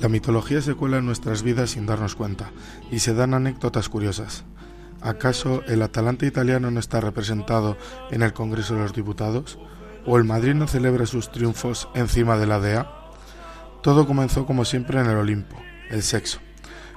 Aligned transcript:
La 0.00 0.08
mitología 0.08 0.62
se 0.62 0.74
cuela 0.74 0.96
en 0.96 1.04
nuestras 1.04 1.42
vidas 1.42 1.70
sin 1.70 1.84
darnos 1.84 2.14
cuenta, 2.14 2.50
y 2.90 3.00
se 3.00 3.12
dan 3.12 3.34
anécdotas 3.34 3.90
curiosas. 3.90 4.44
¿Acaso 5.02 5.62
el 5.66 5.82
Atalanta 5.82 6.24
italiano 6.24 6.70
no 6.70 6.80
está 6.80 7.00
representado 7.00 7.76
en 8.10 8.22
el 8.22 8.32
Congreso 8.32 8.74
de 8.74 8.80
los 8.80 8.94
Diputados? 8.94 9.58
¿O 10.06 10.16
el 10.16 10.24
Madrid 10.24 10.54
no 10.54 10.66
celebra 10.66 11.04
sus 11.04 11.30
triunfos 11.30 11.88
encima 11.94 12.38
de 12.38 12.46
la 12.46 12.60
DEA? 12.60 12.90
Todo 13.82 14.06
comenzó 14.06 14.46
como 14.46 14.64
siempre 14.64 15.00
en 15.00 15.06
el 15.06 15.16
Olimpo, 15.16 15.56
el 15.90 16.02
sexo. 16.02 16.38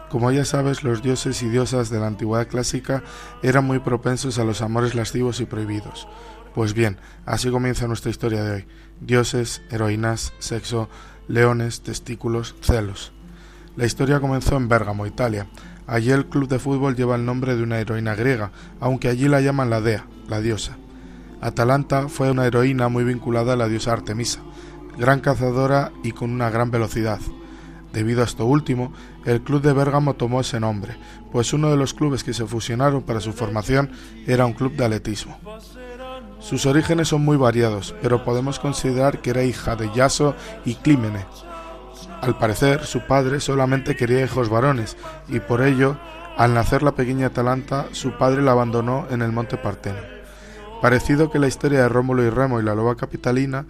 Como 0.09 0.31
ya 0.31 0.45
sabes, 0.45 0.83
los 0.83 1.01
dioses 1.01 1.41
y 1.43 1.49
diosas 1.49 1.89
de 1.89 1.99
la 1.99 2.07
antigüedad 2.07 2.47
clásica 2.47 3.03
eran 3.41 3.65
muy 3.65 3.79
propensos 3.79 4.39
a 4.39 4.45
los 4.45 4.61
amores 4.61 4.95
lascivos 4.95 5.41
y 5.41 5.45
prohibidos. 5.45 6.07
Pues 6.53 6.73
bien, 6.73 6.99
así 7.25 7.49
comienza 7.49 7.87
nuestra 7.87 8.11
historia 8.11 8.43
de 8.43 8.51
hoy. 8.51 8.67
Dioses, 9.01 9.61
heroínas, 9.71 10.33
sexo, 10.39 10.87
leones, 11.27 11.81
testículos, 11.81 12.55
celos. 12.61 13.11
La 13.75 13.85
historia 13.85 14.19
comenzó 14.19 14.55
en 14.57 14.67
Bérgamo, 14.67 15.05
Italia. 15.07 15.47
Allí 15.87 16.11
el 16.11 16.27
club 16.27 16.47
de 16.47 16.59
fútbol 16.59 16.95
lleva 16.95 17.15
el 17.15 17.25
nombre 17.25 17.55
de 17.55 17.63
una 17.63 17.79
heroína 17.79 18.15
griega, 18.15 18.51
aunque 18.79 19.09
allí 19.09 19.27
la 19.27 19.41
llaman 19.41 19.69
la 19.69 19.81
dea, 19.81 20.05
la 20.27 20.41
diosa. 20.41 20.77
Atalanta 21.41 22.07
fue 22.07 22.31
una 22.31 22.45
heroína 22.45 22.87
muy 22.87 23.03
vinculada 23.03 23.53
a 23.53 23.57
la 23.57 23.67
diosa 23.67 23.91
Artemisa, 23.91 24.39
gran 24.97 25.19
cazadora 25.19 25.91
y 26.03 26.11
con 26.11 26.31
una 26.31 26.49
gran 26.49 26.71
velocidad. 26.71 27.19
Debido 27.91 28.21
a 28.21 28.25
esto 28.25 28.45
último, 28.45 28.93
el 29.25 29.41
club 29.41 29.61
de 29.61 29.73
Bérgamo 29.73 30.13
tomó 30.13 30.41
ese 30.41 30.59
nombre, 30.59 30.95
pues 31.31 31.53
uno 31.53 31.69
de 31.69 31.77
los 31.77 31.93
clubes 31.93 32.23
que 32.23 32.33
se 32.33 32.45
fusionaron 32.45 33.03
para 33.03 33.19
su 33.19 33.33
formación 33.33 33.91
era 34.25 34.45
un 34.45 34.53
club 34.53 34.75
de 34.75 34.85
atletismo. 34.85 35.37
Sus 36.43 36.65
orígenes 36.65 37.07
son 37.07 37.23
muy 37.23 37.37
variados, 37.37 37.95
pero 38.01 38.25
podemos 38.25 38.59
considerar 38.59 39.21
que 39.21 39.29
era 39.29 39.43
hija 39.43 39.77
de 39.77 39.89
Yaso 39.93 40.35
y 40.65 40.75
Clímene. 40.75 41.25
Al 42.21 42.37
parecer, 42.37 42.85
su 42.85 42.99
padre 43.07 43.39
solamente 43.39 43.95
quería 43.95 44.25
hijos 44.25 44.49
varones, 44.49 44.97
y 45.29 45.39
por 45.39 45.61
ello, 45.61 45.95
al 46.35 46.53
nacer 46.53 46.83
la 46.83 46.95
pequeña 46.95 47.27
Atalanta, 47.27 47.85
su 47.93 48.17
padre 48.17 48.41
la 48.41 48.51
abandonó 48.51 49.07
en 49.09 49.21
el 49.21 49.31
monte 49.31 49.55
Parteno. 49.55 49.99
Parecido 50.81 51.31
que 51.31 51.39
la 51.39 51.47
historia 51.47 51.83
de 51.83 51.89
Rómulo 51.89 52.23
y 52.23 52.29
Remo 52.29 52.59
y 52.59 52.63
la 52.63 52.75
loba 52.75 52.97
capitalina, 52.97 53.65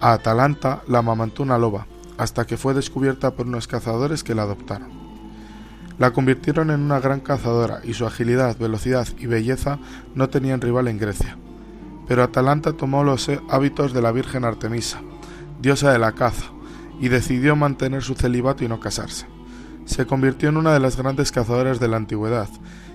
a 0.00 0.12
Atalanta 0.12 0.82
la 0.86 0.98
amamantó 0.98 1.42
una 1.42 1.58
loba, 1.58 1.88
hasta 2.18 2.46
que 2.46 2.56
fue 2.56 2.72
descubierta 2.72 3.32
por 3.32 3.48
unos 3.48 3.66
cazadores 3.66 4.22
que 4.22 4.36
la 4.36 4.42
adoptaron. 4.42 4.90
La 5.98 6.12
convirtieron 6.12 6.70
en 6.70 6.82
una 6.82 7.00
gran 7.00 7.18
cazadora 7.18 7.80
y 7.82 7.94
su 7.94 8.06
agilidad, 8.06 8.56
velocidad 8.58 9.08
y 9.18 9.26
belleza 9.26 9.80
no 10.14 10.28
tenían 10.28 10.60
rival 10.60 10.86
en 10.86 10.98
Grecia. 10.98 11.36
Pero 12.06 12.22
Atalanta 12.22 12.72
tomó 12.72 13.04
los 13.04 13.30
hábitos 13.48 13.92
de 13.92 14.02
la 14.02 14.12
Virgen 14.12 14.44
Artemisa, 14.44 15.00
diosa 15.60 15.92
de 15.92 15.98
la 15.98 16.12
caza, 16.12 16.44
y 17.00 17.08
decidió 17.08 17.56
mantener 17.56 18.02
su 18.02 18.14
celibato 18.14 18.64
y 18.64 18.68
no 18.68 18.80
casarse. 18.80 19.26
Se 19.84 20.06
convirtió 20.06 20.48
en 20.48 20.56
una 20.56 20.72
de 20.72 20.80
las 20.80 20.96
grandes 20.96 21.32
cazadoras 21.32 21.80
de 21.80 21.88
la 21.88 21.96
antigüedad, 21.96 22.48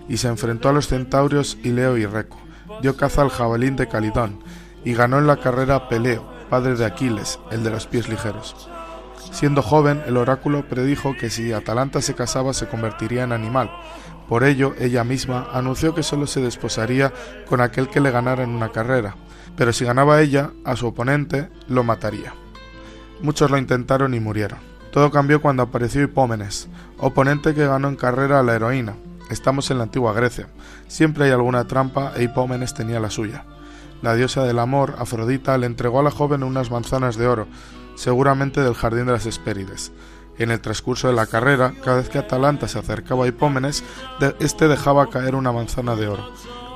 y 0.08 0.18
se 0.18 0.28
enfrentó 0.28 0.70
a 0.70 0.74
los 0.74 0.88
centaurios 0.88 1.58
Ileo 1.64 1.98
y 1.98 2.06
Reco, 2.06 2.38
dio 2.82 2.96
caza 2.98 3.22
al 3.22 3.30
jabalín 3.30 3.76
de 3.76 3.88
Calidón, 3.88 4.40
y 4.84 4.94
ganó 4.94 5.20
en 5.20 5.28
la 5.28 5.38
carrera 5.38 5.88
Peleo, 5.88 6.30
padre 6.50 6.76
de 6.76 6.86
Aquiles, 6.86 7.40
el 7.52 7.64
de 7.64 7.70
los 7.70 7.88
pies 7.88 8.10
ligeros. 8.10 8.70
Siendo 9.32 9.62
joven, 9.62 10.02
el 10.08 10.18
oráculo 10.18 10.68
predijo 10.68 11.16
que 11.16 11.30
si 11.30 11.54
Atalanta 11.54 12.02
se 12.02 12.16
casaba 12.16 12.54
se 12.54 12.68
convertiría 12.68 13.24
en 13.24 13.32
animal, 13.32 13.72
por 14.28 14.44
ello, 14.46 14.74
ella 14.80 15.04
misma 15.04 15.50
anunció 15.52 15.94
que 15.94 16.04
solo 16.04 16.26
se 16.26 16.40
desposaría 16.40 17.12
con 17.48 17.60
aquel 17.60 17.90
que 17.90 18.00
le 18.00 18.12
ganara 18.12 18.44
en 18.44 18.52
una 18.52 18.72
carrera, 18.72 19.16
pero 19.58 19.74
si 19.74 19.84
ganaba 19.84 20.22
ella, 20.22 20.52
a 20.64 20.78
su 20.78 20.88
oponente 20.88 21.50
lo 21.68 21.84
mataría. 21.84 22.34
Muchos 23.22 23.52
lo 23.52 23.58
intentaron 23.58 24.14
y 24.14 24.20
murieron. 24.20 24.60
Todo 24.92 25.12
cambió 25.12 25.42
cuando 25.42 25.64
apareció 25.64 26.02
Hipómenes, 26.02 26.70
oponente 26.98 27.54
que 27.54 27.68
ganó 27.68 27.90
en 27.90 27.96
carrera 27.98 28.40
a 28.40 28.44
la 28.44 28.56
heroína. 28.56 28.96
Estamos 29.30 29.70
en 29.70 29.78
la 29.78 29.84
antigua 29.84 30.14
Grecia. 30.14 30.48
Siempre 30.88 31.26
hay 31.26 31.32
alguna 31.32 31.68
trampa 31.68 32.14
e 32.16 32.24
Hipómenes 32.24 32.74
tenía 32.74 33.00
la 33.00 33.10
suya. 33.10 33.46
La 34.02 34.16
diosa 34.16 34.44
del 34.44 34.58
amor, 34.58 34.96
Afrodita, 34.98 35.58
le 35.58 35.68
entregó 35.68 36.00
a 36.00 36.04
la 36.04 36.12
joven 36.12 36.44
unas 36.44 36.72
manzanas 36.72 37.18
de 37.18 37.28
oro, 37.28 37.48
seguramente 37.96 38.62
del 38.62 38.74
jardín 38.74 39.06
de 39.06 39.12
las 39.12 39.28
Hespérides. 39.28 39.92
En 40.40 40.50
el 40.50 40.60
transcurso 40.60 41.08
de 41.08 41.14
la 41.14 41.28
carrera, 41.28 41.74
cada 41.84 41.98
vez 41.98 42.10
que 42.10 42.18
Atalanta 42.18 42.68
se 42.68 42.80
acercaba 42.80 43.26
a 43.26 43.28
Hipómenes, 43.28 43.84
éste 44.40 44.68
dejaba 44.68 45.10
caer 45.10 45.36
una 45.36 45.52
manzana 45.52 45.96
de 45.96 46.08
oro. 46.08 46.24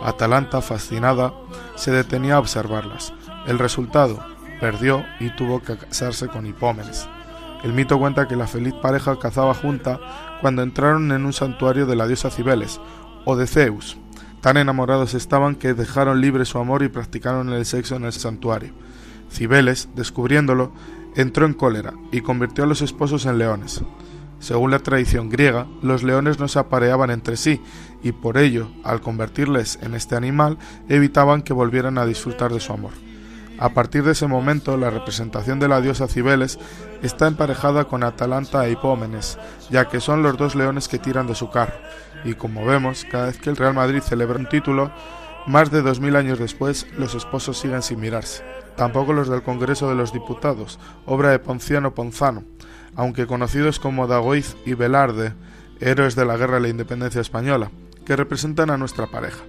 Atalanta, 0.04 0.62
fascinada, 0.62 1.34
se 1.76 1.90
detenía 1.90 2.36
a 2.36 2.40
observarlas. 2.40 3.12
El 3.48 3.58
resultado, 3.58 4.20
perdió 4.60 5.04
y 5.20 5.32
tuvo 5.32 5.64
que 5.64 5.78
casarse 5.78 6.28
con 6.28 6.46
Hipómenes. 6.46 7.08
El 7.64 7.74
mito 7.74 7.98
cuenta 7.98 8.28
que 8.28 8.36
la 8.36 8.46
feliz 8.46 8.76
pareja 8.76 9.18
cazaba 9.18 9.56
junta 9.56 10.00
cuando 10.42 10.62
entraron 10.62 11.12
en 11.12 11.26
un 11.26 11.34
santuario 11.34 11.88
de 11.88 11.96
la 11.96 12.06
diosa 12.06 12.30
Cibeles, 12.30 12.80
o 13.26 13.36
de 13.36 13.48
Zeus. 13.48 13.98
Tan 14.46 14.58
enamorados 14.58 15.16
estaban 15.16 15.56
que 15.56 15.74
dejaron 15.74 16.22
libre 16.22 16.46
su 16.46 16.60
amor 16.60 16.84
y 16.84 16.88
practicaron 16.88 17.52
el 17.52 17.66
sexo 17.66 17.96
en 17.96 18.04
el 18.04 18.14
santuario. 18.14 18.74
Cibeles, 19.32 19.90
descubriéndolo, 19.96 20.72
entró 21.16 21.48
en 21.48 21.56
cólera 21.56 21.96
y 22.12 22.22
convirtió 22.22 22.64
a 22.64 22.68
los 22.68 22.84
esposos 22.84 23.26
en 23.26 23.40
leones. 23.40 23.82
Según 24.40 24.70
la 24.70 24.78
tradición 24.78 25.30
griega, 25.30 25.66
los 25.82 26.04
leones 26.04 26.38
no 26.38 26.48
se 26.48 26.60
apareaban 26.60 27.10
entre 27.10 27.38
sí 27.38 27.60
y 28.04 28.12
por 28.12 28.38
ello, 28.38 28.68
al 28.84 29.02
convertirles 29.02 29.80
en 29.82 29.96
este 29.96 30.16
animal, 30.16 30.60
evitaban 30.90 31.42
que 31.42 31.54
volvieran 31.54 31.98
a 31.98 32.06
disfrutar 32.06 32.54
de 32.54 32.60
su 32.60 32.72
amor. 32.72 32.92
A 33.58 33.70
partir 33.70 34.04
de 34.04 34.12
ese 34.12 34.28
momento, 34.28 34.78
la 34.78 34.90
representación 34.90 35.60
de 35.60 35.68
la 35.68 35.82
diosa 35.82 36.08
Cibeles 36.08 36.60
está 37.02 37.28
emparejada 37.28 37.86
con 37.86 38.04
Atalanta 38.04 38.66
e 38.66 38.72
Hipómenes, 38.72 39.38
ya 39.70 39.88
que 39.88 40.02
son 40.02 40.24
los 40.24 40.38
dos 40.38 40.56
leones 40.56 40.88
que 40.88 41.00
tiran 41.00 41.28
de 41.28 41.36
su 41.36 41.50
carro, 41.50 41.76
y 42.24 42.34
como 42.34 42.66
vemos, 42.66 43.06
cada 43.10 43.28
vez 43.28 43.38
que 43.38 43.50
el 43.50 43.58
Real 43.58 43.74
Madrid 43.74 44.02
celebra 44.02 44.40
un 44.40 44.50
título, 44.50 44.92
más 45.48 45.72
de 45.72 45.82
dos 45.82 46.00
mil 46.00 46.16
años 46.16 46.40
después, 46.40 46.88
los 46.98 47.16
esposos 47.16 47.58
siguen 47.58 47.82
sin 47.82 48.00
mirarse 48.00 48.44
tampoco 48.76 49.14
los 49.14 49.30
del 49.30 49.44
Congreso 49.44 49.90
de 49.90 49.96
los 49.96 50.14
Diputados, 50.14 50.80
obra 51.06 51.32
de 51.32 51.40
Ponciano 51.40 51.94
Ponzano, 51.94 52.44
aunque 52.96 53.28
conocidos 53.28 53.80
como 53.80 54.08
Dagoiz 54.08 54.56
y 54.66 54.74
Velarde, 54.74 55.34
héroes 55.80 56.16
de 56.16 56.26
la 56.26 56.38
Guerra 56.38 56.56
de 56.56 56.62
la 56.62 56.70
Independencia 56.70 57.22
Española, 57.22 57.72
que 58.06 58.16
representan 58.16 58.70
a 58.70 58.78
nuestra 58.78 59.08
pareja. 59.08 59.44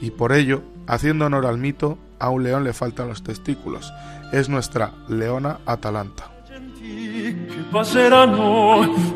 Y 0.00 0.10
por 0.10 0.32
ello, 0.32 0.62
haciendo 0.86 1.26
honor 1.26 1.46
al 1.46 1.58
mito, 1.58 1.98
a 2.18 2.30
un 2.30 2.44
león 2.44 2.64
le 2.64 2.72
faltan 2.72 3.08
los 3.08 3.22
testículos. 3.22 3.92
Es 4.32 4.48
nuestra 4.48 4.92
leona 5.08 5.58
Atalanta. 5.66 6.30